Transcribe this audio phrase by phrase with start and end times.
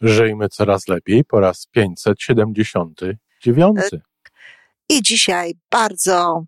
[0.00, 3.78] Żyjmy coraz lepiej po raz 579.
[4.88, 6.44] I dzisiaj bardzo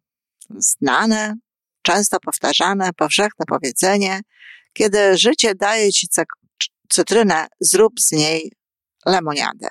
[0.56, 1.34] znane,
[1.82, 4.20] często powtarzane, powszechne powiedzenie,
[4.72, 6.08] kiedy życie daje ci
[6.88, 8.52] cytrynę, zrób z niej
[9.06, 9.70] lemoniadę.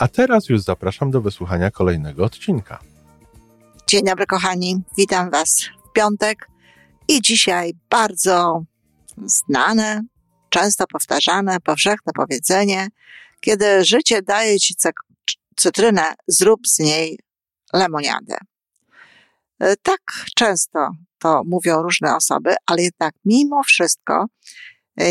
[0.00, 2.78] a teraz już zapraszam do wysłuchania kolejnego odcinka.
[3.86, 4.82] Dzień dobry, kochani.
[4.96, 6.48] Witam Was w piątek
[7.08, 8.62] i dzisiaj bardzo
[9.24, 10.02] znane,
[10.48, 12.88] często powtarzane, powszechne powiedzenie:
[13.40, 14.74] kiedy życie daje Ci
[15.56, 17.18] cytrynę, zrób z niej
[17.72, 18.36] lemoniadę.
[19.58, 20.00] E, tak
[20.34, 24.26] często to mówią różne osoby, ale jednak mimo wszystko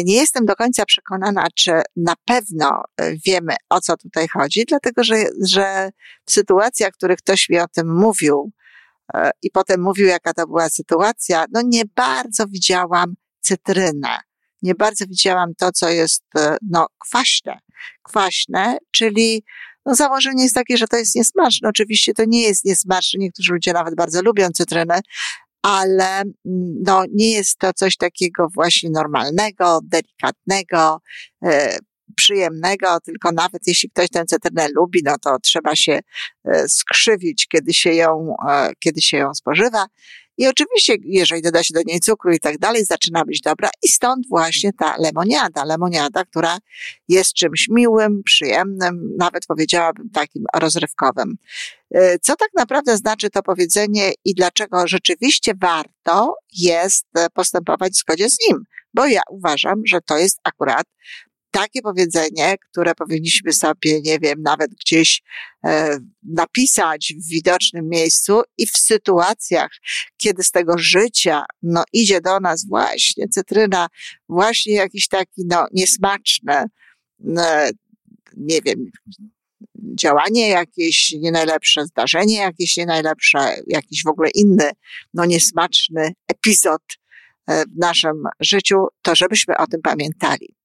[0.03, 5.03] nie jestem do końca przekonana, czy na pewno e, wiemy, o co tutaj chodzi, dlatego
[5.03, 5.15] że,
[5.47, 5.89] że
[6.25, 8.51] w sytuacjach, w których ktoś mi o tym mówił
[9.13, 14.17] e, i potem mówił, jaka to była sytuacja, no nie bardzo widziałam cytrynę.
[14.61, 16.23] Nie bardzo widziałam to, co jest
[16.69, 17.59] no, kwaśne.
[18.03, 19.43] Kwaśne, czyli
[19.85, 21.69] no, założenie jest takie, że to jest niesmaczne.
[21.69, 23.19] Oczywiście to nie jest niesmaczne.
[23.19, 24.99] Niektórzy ludzie nawet bardzo lubią cytrynę,
[25.61, 26.33] ale mm,
[26.85, 31.01] no, nie jest to coś takiego właśnie normalnego, delikatnego,
[31.45, 31.77] e,
[32.15, 35.99] przyjemnego, tylko nawet jeśli ktoś tę cytrynę lubi, no to trzeba się
[36.45, 39.85] e, skrzywić, kiedy się ją, e, kiedy się ją spożywa.
[40.39, 43.69] I oczywiście, jeżeli doda się do niej cukru i tak dalej, zaczyna być dobra.
[43.83, 45.65] I stąd właśnie ta lemoniada.
[45.65, 46.57] Lemoniada, która
[47.07, 51.35] jest czymś miłym, przyjemnym, nawet powiedziałabym takim rozrywkowym.
[51.95, 58.29] E, co tak naprawdę znaczy to powiedzenie i dlaczego rzeczywiście warto jest postępować w zgodzie
[58.29, 58.63] z nim?
[58.93, 60.85] Bo ja uważam, że to jest akurat
[61.51, 65.21] takie powiedzenie, które powinniśmy sobie, nie wiem, nawet gdzieś
[65.65, 69.71] e, napisać w widocznym miejscu i w sytuacjach,
[70.17, 73.87] kiedy z tego życia, no, idzie do nas właśnie cytryna,
[74.29, 76.65] właśnie jakiś taki, no, niesmaczne,
[77.37, 77.69] e,
[78.37, 78.91] nie wiem,
[79.99, 84.71] działanie jakieś nie najlepsze, zdarzenie jakieś nie najlepsze, jakiś w ogóle inny,
[85.13, 86.81] no, niesmaczny epizod
[87.47, 90.58] e, w naszym życiu, to żebyśmy o tym pamiętali.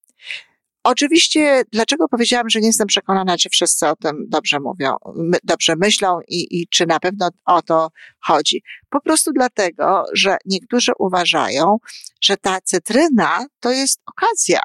[0.84, 4.96] Oczywiście, dlaczego powiedziałam, że nie jestem przekonana, czy wszyscy o tym dobrze mówią,
[5.44, 7.88] dobrze myślą i, i czy na pewno o to
[8.20, 8.62] chodzi?
[8.90, 11.76] Po prostu dlatego, że niektórzy uważają,
[12.20, 14.60] że ta cytryna to jest okazja.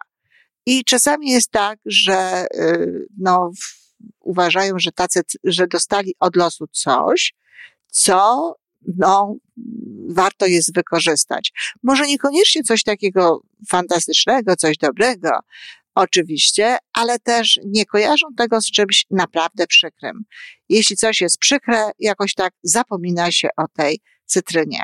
[0.65, 3.51] I czasami jest tak, że y, no,
[4.19, 7.33] uważają, że tacy, że dostali od losu coś,
[7.87, 8.53] co
[8.97, 9.35] no,
[10.09, 11.51] warto jest wykorzystać.
[11.83, 15.29] Może niekoniecznie coś takiego fantastycznego, coś dobrego,
[15.95, 20.23] oczywiście, ale też nie kojarzą tego z czymś naprawdę przykrym.
[20.69, 24.81] Jeśli coś jest przykre, jakoś tak zapomina się o tej cytrynie.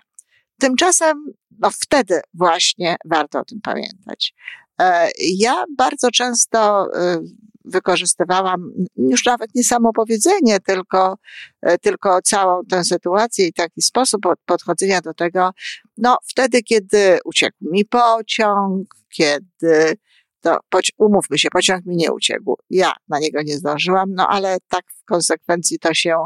[0.59, 1.25] Tymczasem,
[1.59, 4.33] no wtedy właśnie warto o tym pamiętać.
[4.81, 7.19] E, ja bardzo często e,
[7.65, 11.17] wykorzystywałam już nawet nie samo powiedzenie, tylko,
[11.61, 15.51] e, tylko całą tę sytuację i taki sposób podchodzenia do tego,
[15.97, 19.97] no wtedy, kiedy uciekł mi pociąg, kiedy
[20.45, 20.59] to
[20.97, 22.57] umówmy się, pociąg mi nie uciekł.
[22.69, 26.25] Ja na niego nie zdążyłam, no ale tak w konsekwencji to się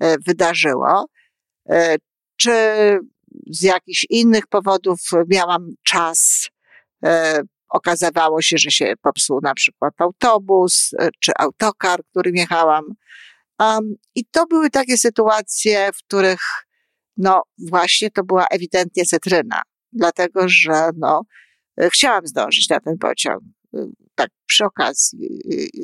[0.00, 1.06] e, wydarzyło.
[1.68, 1.96] E,
[2.36, 2.50] czy
[3.50, 6.48] z jakichś innych powodów miałam czas,
[7.04, 10.90] e, okazywało się, że się popsuł na przykład autobus
[11.20, 12.84] czy autokar, którym jechałam.
[14.14, 16.40] I to były takie sytuacje, w których
[17.16, 19.62] no właśnie to była ewidentnie cytryna,
[19.92, 21.22] dlatego że no,
[21.80, 23.42] chciałam zdążyć na ten pociąg.
[24.14, 25.40] Tak, przy okazji.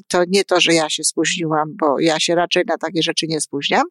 [0.08, 3.40] To nie to, że ja się spóźniłam, bo ja się raczej na takie rzeczy nie
[3.40, 3.82] spóźniam,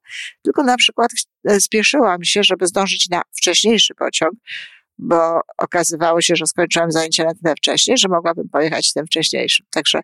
[0.42, 1.12] tylko na przykład
[1.59, 4.33] spieszyłam się, żeby zdążyć na wcześniejszy pociąg,
[4.98, 9.65] bo okazywało się, że skończyłam zajęcie na tyle wcześniej, że mogłabym pojechać tym wcześniejszym.
[9.69, 10.00] Także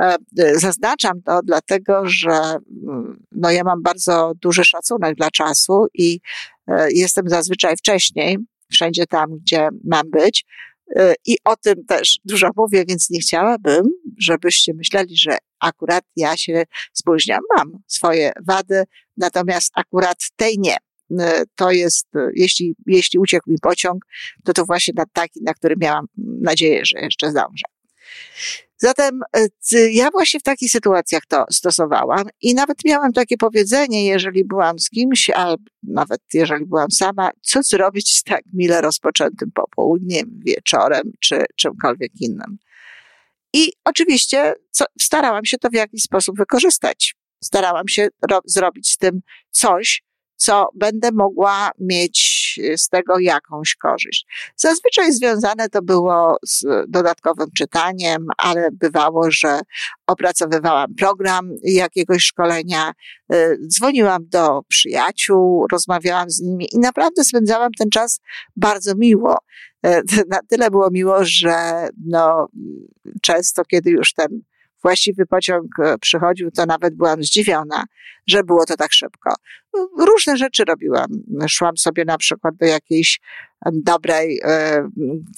[0.00, 0.16] e,
[0.54, 6.20] zaznaczam to dlatego, że mm, no, ja mam bardzo duży szacunek dla czasu i
[6.66, 8.38] e, jestem zazwyczaj wcześniej,
[8.70, 10.44] wszędzie tam, gdzie mam być,
[10.77, 10.77] E,
[11.26, 13.82] I o tym też dużo mówię, więc nie chciałabym,
[14.18, 16.62] żebyście myśleli, że akurat ja się
[16.92, 17.40] spóźniam.
[17.56, 18.84] Mam swoje wady,
[19.16, 20.76] natomiast akurat tej nie.
[21.54, 24.04] to jest, jeśli, jeśli uciekł mi pociąg,
[24.44, 26.06] to to właśnie na taki, na który miałam
[26.42, 27.64] nadzieję, że jeszcze zdążę.
[28.78, 29.48] Zatem e,
[29.90, 34.90] ja właśnie w takich sytuacjach to stosowałam i nawet miałam takie powiedzenie, jeżeli byłam z
[34.90, 41.44] kimś, a nawet jeżeli byłam sama, co zrobić z tak mile rozpoczętym popołudniem, wieczorem czy
[41.56, 42.58] czymkolwiek innym.
[43.52, 47.14] I oczywiście co, starałam się to w jakiś sposób wykorzystać.
[47.44, 49.20] Starałam się ro- zrobić z tym
[49.50, 50.02] coś,
[50.38, 52.38] co będę mogła mieć
[52.76, 54.26] z tego jakąś korzyść.
[54.56, 59.60] Zazwyczaj związane to było z dodatkowym czytaniem, ale bywało, że
[60.06, 62.92] opracowywałam program jakiegoś szkolenia,
[63.32, 68.20] y, dzwoniłam do przyjaciół, rozmawiałam z nimi i naprawdę spędzałam ten czas
[68.56, 69.36] bardzo miło.
[69.86, 72.48] Y, na tyle było miło, że no,
[73.22, 74.40] często, kiedy już ten
[74.88, 77.84] właściwy pociąg e, przychodził, to nawet byłam zdziwiona,
[78.26, 79.34] że było to tak szybko.
[79.98, 81.06] Różne rzeczy robiłam.
[81.48, 83.20] Szłam sobie na przykład do jakiejś
[83.72, 84.88] dobrej, e,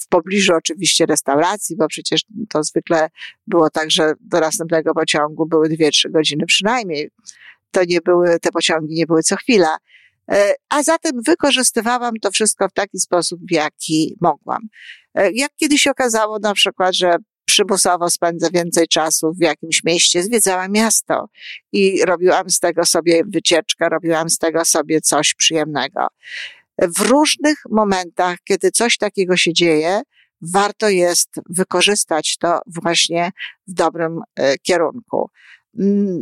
[0.01, 3.09] w pobliżu oczywiście restauracji, bo przecież to zwykle
[3.47, 7.09] było tak, że do następnego pociągu były dwie, trzy godziny przynajmniej.
[7.71, 9.77] To nie były, te pociągi nie były co chwila.
[10.31, 14.61] E, a zatem wykorzystywałam to wszystko w taki sposób, w jaki mogłam.
[15.33, 17.15] Jak kiedyś się okazało na przykład, że
[17.51, 21.29] przymusowo spędzę więcej czasu w jakimś mieście, zwiedzałam miasto
[21.71, 26.07] i robiłam z tego sobie wycieczkę, robiłam z tego sobie coś przyjemnego.
[26.77, 30.01] W różnych momentach, kiedy coś takiego się dzieje,
[30.41, 33.31] warto jest wykorzystać to właśnie
[33.67, 35.29] w dobrym e, kierunku.
[35.79, 36.21] Mm,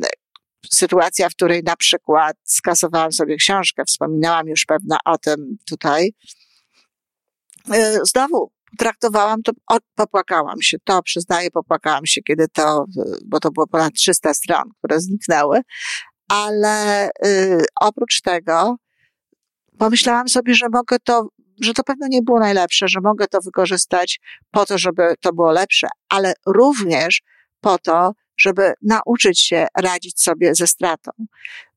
[0.74, 6.14] sytuacja, w której na przykład skasowałam sobie książkę, wspominałam już pewno o tym tutaj.
[7.74, 9.52] E, znowu traktowałam to,
[9.96, 12.86] popłakałam się, to przyznaję, popłakałam się, kiedy to,
[13.26, 15.62] bo to było ponad 300 stron, które zniknęły,
[16.30, 18.76] ale y, oprócz tego
[19.78, 21.30] pomyślałam sobie, że mogę to,
[21.62, 24.20] że to pewno nie było najlepsze, że mogę to wykorzystać
[24.52, 27.22] po to, żeby to było lepsze, ale również
[27.62, 31.12] po to, żeby nauczyć się radzić sobie ze stratą.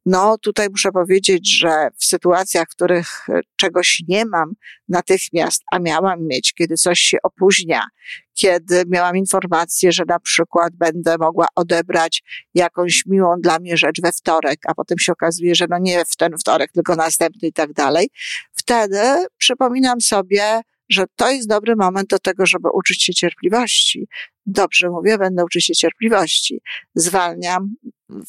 [0.07, 4.53] No, tutaj muszę powiedzieć, że w sytuacjach, w których e, czegoś nie mam
[4.89, 7.87] natychmiast, a miałam mieć, kiedy coś się opóźnia,
[8.35, 12.23] kiedy miałam informację, że na przykład będę mogła odebrać
[12.55, 16.17] jakąś miłą dla mnie rzecz we wtorek, a potem się okazuje, że no nie w
[16.17, 18.11] ten wtorek, tylko następny i tak dalej,
[18.53, 24.07] wtedy przypominam sobie, że to jest dobry moment do tego, żeby uczyć się cierpliwości.
[24.47, 26.61] Dobrze mówię, będę uczyć się cierpliwości.
[26.95, 27.75] Zwalniam,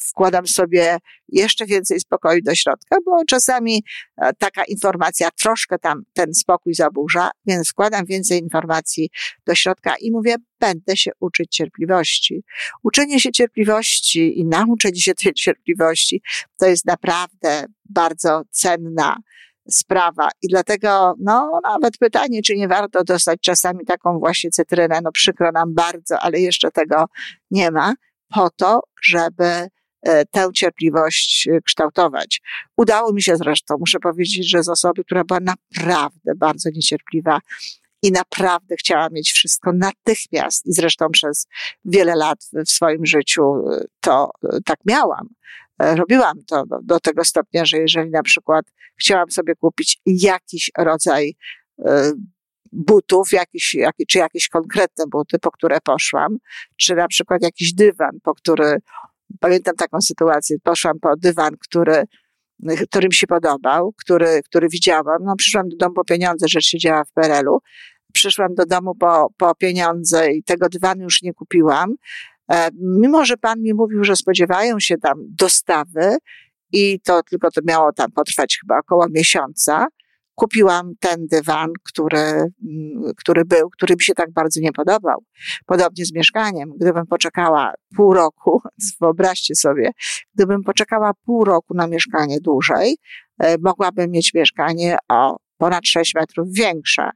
[0.00, 0.98] wkładam sobie
[1.28, 3.84] jeszcze więcej spokoju do środka, bo czasami
[4.16, 9.10] e, taka informacja troszkę tam ten spokój zaburza, więc wkładam więcej informacji
[9.46, 12.44] do środka i mówię, będę się uczyć cierpliwości.
[12.82, 16.22] Uczenie się cierpliwości i nauczenie się tej cierpliwości
[16.58, 19.16] to jest naprawdę bardzo cenna
[19.70, 20.28] sprawa.
[20.42, 25.52] I dlatego, no, nawet pytanie, czy nie warto dostać czasami taką właśnie cytrynę, no przykro
[25.52, 27.04] nam bardzo, ale jeszcze tego
[27.50, 27.94] nie ma,
[28.34, 29.68] po to, żeby e,
[30.30, 32.40] tę cierpliwość e, kształtować.
[32.76, 37.38] Udało mi się zresztą, muszę powiedzieć, że z osoby, która była naprawdę bardzo niecierpliwa
[38.02, 41.46] i naprawdę chciała mieć wszystko natychmiast i zresztą przez
[41.84, 44.30] wiele lat w swoim życiu e, to
[44.64, 45.28] tak miałam,
[45.78, 48.66] robiłam to do, tego stopnia, że jeżeli na przykład
[49.00, 51.36] chciałam sobie kupić jakiś rodzaj
[51.86, 52.12] e,
[52.72, 56.36] butów, jakiś, jakiś, czy jakieś konkretne buty, po które poszłam,
[56.76, 58.76] czy na przykład jakiś dywan, po który,
[59.40, 62.04] pamiętam taką sytuację, poszłam po dywan, który,
[62.90, 65.24] który mi się podobał, który, który widziałam.
[65.24, 67.58] No, przyszłam do domu po pieniądze, rzecz się działa w PRL-u.
[68.12, 71.94] Przyszłam do domu po, po pieniądze i tego dywanu już nie kupiłam.
[72.50, 72.68] E,
[73.00, 76.16] mimo, że pan mi mówił, że spodziewają się tam dostawy
[76.72, 79.86] i to tylko to miało tam potrwać chyba około miesiąca,
[80.34, 82.52] kupiłam ten dywan, który, mm,
[83.16, 85.24] który był, który mi się tak bardzo nie podobał.
[85.66, 86.70] Podobnie z mieszkaniem.
[86.80, 88.62] Gdybym poczekała pół roku,
[89.00, 89.90] wyobraźcie sobie,
[90.34, 92.96] gdybym poczekała pół roku na mieszkanie dłużej,
[93.38, 97.10] e, mogłabym mieć mieszkanie o ponad 6 metrów większe.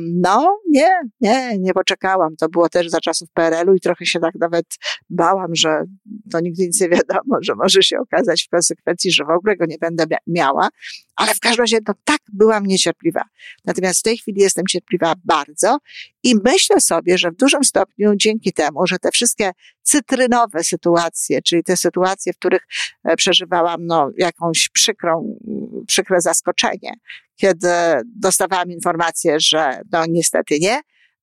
[0.00, 2.36] No, nie, nie, nie poczekałam.
[2.36, 4.66] To było też za czasów PRL-u i trochę się tak nawet
[5.10, 5.84] bałam, że
[6.32, 9.66] to nigdy nic nie wiadomo, że może się okazać w konsekwencji, że w ogóle go
[9.66, 10.68] nie będę miała.
[11.16, 13.24] Ale w każdym razie, no tak, byłam niecierpliwa.
[13.64, 15.78] Natomiast w tej chwili jestem cierpliwa bardzo
[16.22, 19.50] i myślę sobie, że w dużym stopniu dzięki temu, że te wszystkie
[19.82, 22.66] cytrynowe sytuacje, czyli te sytuacje, w których
[23.04, 25.38] e, przeżywałam no, jakąś przykrą,
[25.86, 26.92] przykre zaskoczenie,
[27.36, 27.68] kiedy
[28.04, 30.80] dostawałam informację, że no niestety nie,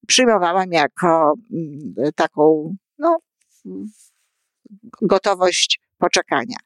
[0.07, 3.17] przyjmowałam jako mm, taką no,
[5.01, 6.57] gotowość poczekania.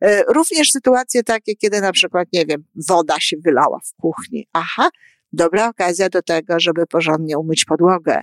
[0.00, 4.48] E, również sytuacje takie, kiedy na przykład, nie wiem, woda się wylała w kuchni.
[4.52, 4.88] Aha,
[5.32, 8.20] dobra okazja do tego, żeby porządnie umyć podłogę.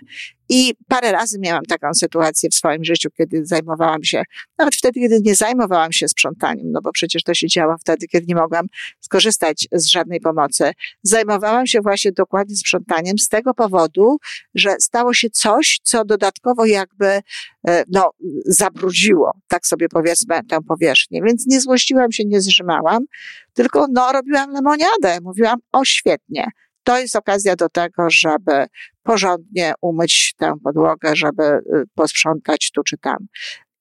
[0.51, 4.23] I parę razy miałam taką sytuację w swoim życiu, kiedy zajmowałam się,
[4.57, 8.25] nawet wtedy, kiedy nie zajmowałam się sprzątaniem, no bo przecież to się działo wtedy, kiedy
[8.27, 8.65] nie mogłam
[8.99, 10.71] skorzystać z żadnej pomocy.
[11.03, 14.17] Zajmowałam się właśnie dokładnie sprzątaniem z tego powodu,
[14.55, 17.19] że stało się coś, co dodatkowo jakby,
[17.67, 18.11] e, no,
[18.45, 21.21] zabrudziło, tak sobie powiedzmy, tę powierzchnię.
[21.25, 23.05] Więc nie złościłam się, nie zrzymałam,
[23.53, 25.17] tylko no, robiłam lemoniadę.
[25.23, 26.51] Mówiłam, o świetnie,
[26.89, 28.65] to jest okazja do tego, żeby
[29.03, 31.61] porządnie umyć tę podłogę, żeby y,
[31.95, 33.17] posprzątać tu czy tam.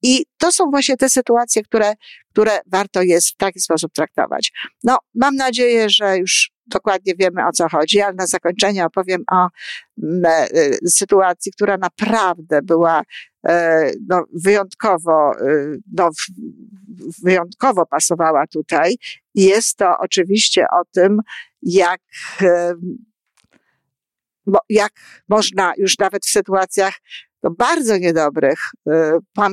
[0.02, 1.92] I to są właśnie te sytuacje, które,
[2.30, 4.52] które warto jest w taki sposób traktować.
[4.84, 9.48] No, mam nadzieję, że już dokładnie wiemy o co chodzi, ale na zakończenie opowiem o
[10.02, 13.02] mm, e, sytuacji, która naprawdę była
[13.48, 16.10] e, no, wyjątkowo, e, no,
[17.22, 18.96] wyjątkowo pasowała tutaj.
[19.34, 21.20] Jest to oczywiście o tym,
[21.62, 22.00] jak
[24.68, 24.92] jak
[25.28, 26.94] można już nawet w sytuacjach
[27.42, 28.58] no, bardzo niedobrych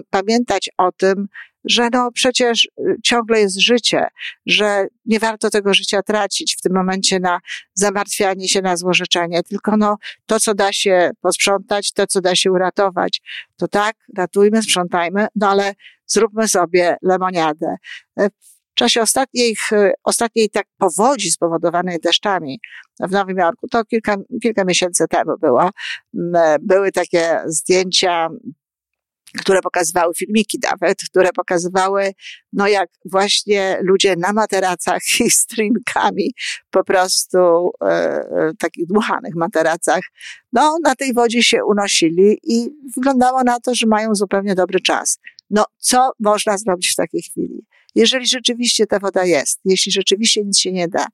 [0.10, 1.28] pamiętać o tym,
[1.66, 4.08] że no przecież y, ciągle jest życie,
[4.46, 7.40] że nie warto tego życia tracić w tym momencie na
[7.74, 12.52] zamartwianie się, na złożyczenie, tylko no to, co da się posprzątać, to, co da się
[12.52, 13.22] uratować,
[13.58, 15.74] to tak, ratujmy, sprzątajmy, no ale
[16.06, 17.76] zróbmy sobie lemoniadę.
[18.75, 19.55] E, w czasie ostatniej,
[20.03, 22.60] ostatniej tak powodzi spowodowanej deszczami
[23.00, 25.70] w Nowym Jorku, to kilka, kilka miesięcy temu było,
[26.62, 28.29] były takie zdjęcia
[29.39, 32.12] które pokazywały filmiki nawet, które pokazywały,
[32.53, 36.34] no jak właśnie ludzie na materacach i strinkami,
[36.72, 37.38] po prostu
[37.82, 40.01] e, e, takich dmuchanych materacach,
[40.53, 45.20] no na tej wodzie się unosili i wyglądało na to, że mają zupełnie dobry czas.
[45.50, 47.66] No co można zrobić w takiej chwili?
[47.96, 51.06] Jeżeli rzeczywiście ta woda jest, jeśli rzeczywiście nic się nie da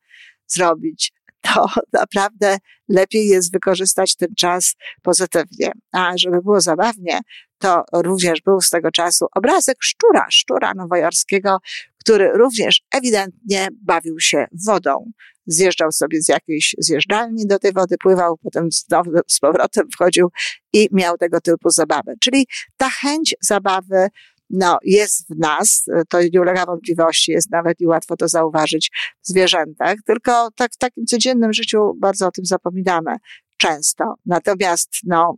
[0.48, 2.58] zrobić, to naprawdę
[2.90, 5.72] lepiej jest wykorzystać ten czas pozytywnie.
[5.92, 7.20] A żeby było zabawnie,
[7.58, 11.58] to również był z tego czasu obrazek szczura, szczura nowojorskiego,
[12.02, 15.12] który również ewidentnie bawił się wodą.
[15.46, 20.30] Zjeżdżał sobie z jakiejś zjeżdżalni do tej wody, pływał, potem znowu z powrotem wchodził
[20.74, 22.14] i miał tego typu zabawę.
[22.20, 24.08] Czyli ta chęć zabawy
[24.50, 28.92] no, jest w nas, to nie ulega wątpliwości, jest nawet i łatwo to zauważyć
[29.24, 33.16] w zwierzętach, tylko tak w takim codziennym życiu bardzo o tym zapominamy
[33.58, 34.16] często.
[34.26, 35.36] Natomiast, no,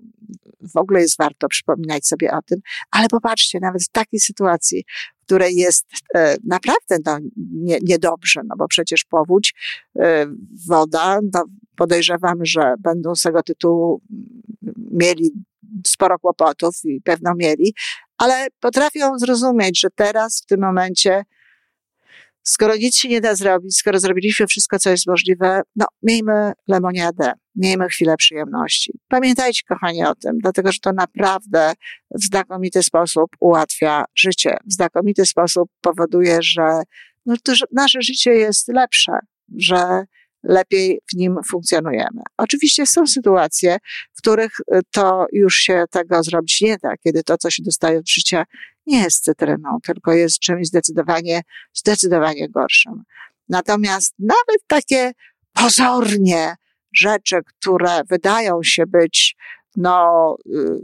[0.74, 2.60] w ogóle jest warto przypominać sobie o tym,
[2.91, 4.86] ale popatrzcie, nawet w takiej sytuacji,
[5.33, 5.85] w której jest
[6.15, 7.17] e, naprawdę no,
[7.51, 9.53] nie, niedobrze, no bo przecież powódź,
[9.99, 10.25] e,
[10.67, 11.43] woda, no,
[11.75, 14.01] podejrzewam, że będą z tego tytułu
[14.91, 15.31] mieli
[15.87, 17.73] sporo kłopotów i pewno mieli,
[18.17, 21.23] ale potrafią zrozumieć, że teraz, w tym momencie,
[22.43, 27.33] skoro nic się nie da zrobić, skoro zrobiliśmy wszystko, co jest możliwe, no, miejmy lemoniadę,
[27.55, 28.93] miejmy chwilę przyjemności.
[29.07, 31.74] Pamiętajcie, kochani, o tym, dlatego, że to naprawdę
[32.12, 34.57] w znakomity sposób ułatwia życie.
[34.65, 36.81] W znakomity sposób powoduje, że,
[37.25, 39.12] no, to, że nasze życie jest lepsze,
[39.57, 40.05] że
[40.43, 42.22] lepiej w nim funkcjonujemy.
[42.38, 43.77] Oczywiście są sytuacje,
[44.13, 48.00] w których y, to już się tego zrobić nie da, kiedy to, co się dostaje
[48.00, 48.45] od życia,
[48.88, 51.41] nie jest cytryną, tylko jest czymś zdecydowanie,
[51.74, 53.03] zdecydowanie gorszym.
[53.50, 55.12] Natomiast nawet takie
[55.53, 56.55] pozornie
[56.95, 59.35] rzeczy, które wydają się być,
[59.75, 60.81] no, y,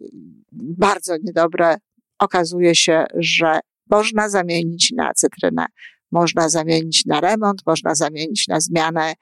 [0.52, 1.76] bardzo niedobre,
[2.20, 5.66] okazuje się, że można zamienić na cytrynę
[6.12, 9.14] można zamienić na remont, można zamienić na zmianę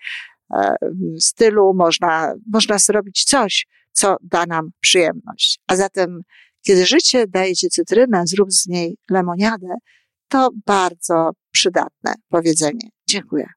[0.54, 0.76] e,
[1.20, 5.60] stylu, można, można zrobić coś, co da nam przyjemność.
[5.68, 6.22] A zatem,
[6.62, 9.76] kiedy życie daje ci cytrynę, zrób z niej lemoniadę,
[10.28, 12.90] to bardzo przydatne powiedzenie.
[13.10, 13.57] Dziękuję.